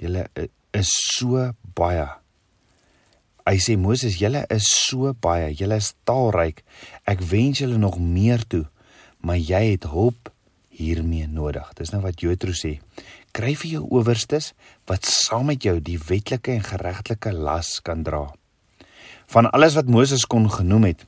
julle 0.00 0.26
is 0.72 0.88
so 0.90 1.52
baie. 1.74 2.21
Hy 3.42 3.58
sê 3.58 3.74
Moses, 3.80 4.20
julle 4.20 4.44
is 4.54 4.68
so 4.70 5.10
baie, 5.18 5.50
julle 5.58 5.80
is 5.82 5.92
taalryk. 6.06 6.62
Ek 7.10 7.24
wens 7.26 7.62
julle 7.62 7.80
nog 7.80 7.98
meer 7.98 8.44
toe, 8.46 8.66
maar 9.22 9.40
jy 9.40 9.72
het 9.72 9.88
hulp 9.90 10.30
hiermee 10.72 11.26
nodig. 11.26 11.66
Dis 11.78 11.90
nou 11.94 12.02
wat 12.04 12.22
Jethro 12.22 12.54
sê. 12.56 12.76
Kry 13.34 13.54
vir 13.58 13.78
jou 13.78 13.82
owerstes 13.98 14.52
wat 14.90 15.08
saam 15.08 15.50
met 15.50 15.64
jou 15.64 15.78
die 15.82 15.98
wetlike 15.98 16.54
en 16.54 16.64
geregtelike 16.66 17.32
las 17.34 17.78
kan 17.84 18.04
dra. 18.06 18.28
Van 19.32 19.48
alles 19.50 19.76
wat 19.78 19.90
Moses 19.90 20.26
kon 20.28 20.48
genoem 20.52 20.90
het, 20.92 21.04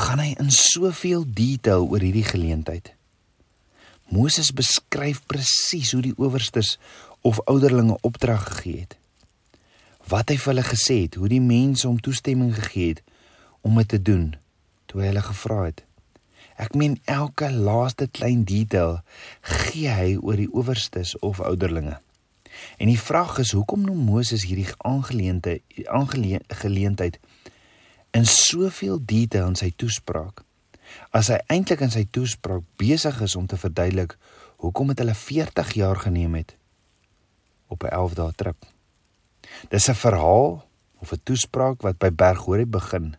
gaan 0.00 0.22
hy 0.22 0.32
in 0.40 0.50
soveel 0.54 1.24
detail 1.26 1.86
oor 1.88 2.02
hierdie 2.02 2.26
geleentheid. 2.26 2.92
Moses 4.10 4.50
beskryf 4.56 5.22
presies 5.30 5.92
hoe 5.94 6.02
die 6.02 6.16
owerstes 6.18 6.76
of 7.26 7.38
ouderlinge 7.46 7.98
opdrag 8.06 8.42
gegee 8.48 8.84
het. 8.86 8.96
Wat 10.10 10.30
hy 10.32 10.36
vir 10.42 10.50
hulle 10.50 10.66
gesê 10.66 10.96
het, 11.04 11.16
hoe 11.20 11.28
die 11.30 11.42
mense 11.42 11.86
hom 11.86 12.00
toestemming 12.02 12.50
gegee 12.56 12.94
het 12.94 13.02
om 13.62 13.76
dit 13.78 13.88
te 13.88 14.02
doen 14.02 14.32
toe 14.90 15.04
hy 15.04 15.12
hulle 15.12 15.22
gevra 15.22 15.60
het. 15.68 15.84
Ek 16.60 16.74
meen 16.74 16.96
elke 17.08 17.46
laaste 17.54 18.08
klein 18.10 18.42
detail 18.44 18.98
gee 19.46 19.92
hy 19.94 20.16
oor 20.18 20.40
die 20.40 20.50
owerstes 20.50 21.14
of 21.24 21.38
ouderlinge. 21.40 22.00
En 22.82 22.90
die 22.90 22.98
vraag 22.98 23.38
is 23.44 23.54
hoekom 23.54 23.86
noem 23.86 24.02
Moses 24.08 24.44
hierdie 24.48 24.66
aangeleentheid 24.82 25.62
aangeleentheid 25.86 27.20
in 28.16 28.26
soveel 28.26 28.98
detail 28.98 29.52
in 29.52 29.60
sy 29.60 29.70
toespraak? 29.78 30.42
As 31.14 31.30
hy 31.30 31.38
eintlik 31.54 31.86
in 31.86 31.94
sy 31.94 32.02
toespraak 32.10 32.66
besig 32.82 33.22
is 33.22 33.38
om 33.38 33.46
te 33.46 33.60
verduidelik 33.60 34.18
hoekom 34.60 34.90
dit 34.90 35.04
hulle 35.04 35.14
40 35.14 35.72
jaar 35.78 36.02
geneem 36.02 36.34
het 36.42 36.56
op 37.70 37.86
'n 37.86 37.94
11 37.94 38.18
dae 38.18 38.32
trip. 38.34 38.66
Dis 39.68 39.88
'n 39.88 39.94
verhaal 39.94 40.66
of 41.00 41.12
'n 41.12 41.20
toespraak 41.22 41.82
wat 41.82 41.98
by 41.98 42.10
Berg 42.10 42.38
Horeb 42.44 42.70
begin 42.70 43.16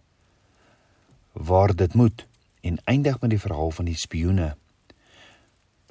waar 1.31 1.75
dit 1.75 1.93
moet 1.93 2.27
en 2.61 2.81
eindig 2.83 3.19
met 3.21 3.29
die 3.29 3.39
verhaal 3.39 3.71
van 3.71 3.85
die 3.85 3.95
spioene 3.95 4.55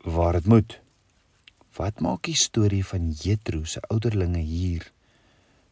waar 0.04 0.32
dit 0.32 0.46
moet. 0.46 0.80
Wat 1.76 2.00
maak 2.00 2.22
die 2.22 2.36
storie 2.36 2.84
van 2.86 3.10
Jethro 3.10 3.64
se 3.64 3.80
ouderlinge 3.80 4.38
hier 4.38 4.92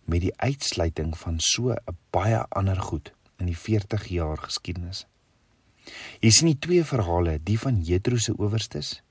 met 0.04 0.20
die 0.20 0.37
uitsluiting 0.37 1.18
van 1.18 1.37
so 1.38 1.70
'n 1.70 1.96
baie 2.10 2.46
ander 2.48 2.80
goed 2.80 3.12
in 3.38 3.46
die 3.46 3.58
40 3.58 4.06
jaar 4.08 4.38
geskiedenis? 4.38 5.06
Jy 6.20 6.30
sien 6.30 6.46
die 6.46 6.58
twee 6.58 6.84
verhale, 6.84 7.38
die 7.42 7.58
van 7.58 7.82
Jethro 7.82 8.16
se 8.16 8.34
owerstes 8.37 9.02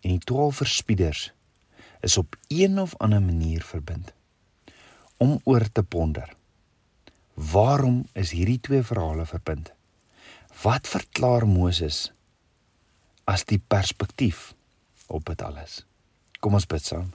en 0.00 0.10
die 0.10 0.24
12 0.24 0.56
verspieders 0.56 1.32
is 2.00 2.16
op 2.16 2.36
een 2.48 2.78
of 2.78 2.96
ander 2.96 3.22
manier 3.22 3.62
verbind 3.62 4.12
om 5.22 5.38
oor 5.46 5.68
te 5.70 5.82
ponder. 5.86 6.26
Waarom 7.34 8.02
is 8.18 8.34
hierdie 8.34 8.58
twee 8.60 8.82
verhale 8.82 9.26
verbind? 9.26 9.70
Wat 10.62 10.88
verklaar 10.90 11.46
Moses 11.46 12.08
as 13.30 13.46
die 13.46 13.60
perspektief 13.74 14.50
op 15.06 15.30
dit 15.30 15.44
alles? 15.46 15.82
Kom 16.42 16.58
ons 16.58 16.66
bid 16.66 16.82
saam. 16.82 17.12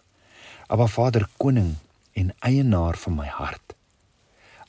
Aba 0.71 0.87
Vader, 0.91 1.27
koning 1.39 1.75
en 2.17 2.31
eienaar 2.47 2.97
van 3.03 3.19
my 3.19 3.27
hart. 3.27 3.75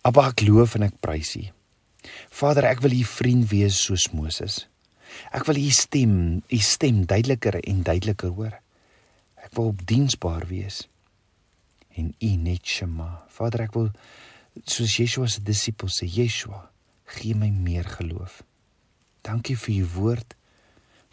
Aba 0.02 0.28
ek 0.32 0.42
loof 0.46 0.74
en 0.78 0.88
ek 0.88 0.98
prys 1.02 1.36
U. 1.38 1.46
Vader, 2.34 2.66
ek 2.66 2.82
wil 2.82 2.98
U 2.98 3.04
vriend 3.06 3.48
wees 3.52 3.78
soos 3.86 4.10
Moses. 4.14 4.64
Ek 5.34 5.46
wil 5.48 5.62
U 5.62 5.70
stem, 5.74 6.14
U 6.42 6.60
stem 6.62 7.04
duideliker 7.06 7.58
en 7.62 7.82
duideliker 7.86 8.34
hoor. 8.34 8.54
Ek 9.38 9.54
wil 9.56 9.74
diensbaar 9.86 10.46
wees 10.50 10.86
en 11.98 12.12
U 12.14 12.30
net 12.40 12.66
Shema. 12.66 13.08
Vader, 13.34 13.66
ek 13.66 13.76
wil 13.76 13.90
soos 14.64 14.96
Yeshua 14.98 15.28
se 15.30 15.42
disippels 15.44 16.00
sê, 16.00 16.08
Yeshua, 16.08 16.64
gee 17.18 17.36
my 17.38 17.50
meer 17.52 17.88
geloof. 17.98 18.42
Dankie 19.26 19.58
vir 19.58 19.82
U 19.82 19.88
woord 19.98 20.34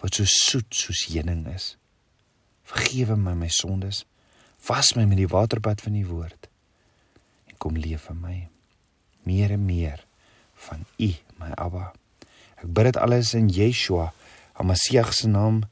wat 0.01 0.17
so 0.17 0.27
soet 0.29 0.69
soos 0.75 1.07
heuning 1.09 1.45
is. 1.49 1.73
Vergewe 2.69 3.17
my 3.17 3.33
my 3.37 3.49
sondes. 3.49 4.03
Was 4.67 4.95
my 4.97 5.05
met 5.05 5.21
die 5.21 5.29
waterbad 5.29 5.81
van 5.81 5.95
U 5.97 6.05
woord. 6.09 6.49
En 7.49 7.57
kom 7.61 7.77
leef 7.77 8.07
vir 8.09 8.17
my 8.17 8.37
meer 9.25 9.55
en 9.55 9.65
meer 9.65 10.03
van 10.67 10.85
U, 11.01 11.09
my 11.41 11.51
Abba. 11.57 11.91
Ek 12.61 12.69
bid 12.69 12.91
dit 12.91 12.99
alles 13.01 13.33
in 13.37 13.49
Yeshua, 13.49 14.11
Hamasiach 14.55 15.11
se 15.13 15.27
naam, 15.27 15.63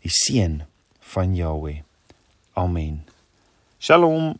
die 0.00 0.12
seun 0.14 0.62
van 1.12 1.34
Jahweh. 1.36 1.82
Amen. 2.56 3.02
Shalom. 3.78 4.38